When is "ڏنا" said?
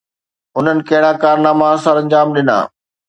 2.35-2.57